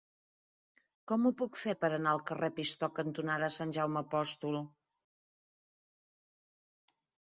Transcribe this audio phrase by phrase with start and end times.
[1.11, 4.61] Com ho puc fer per anar al carrer Pistó cantonada Sant Jaume Apòstol?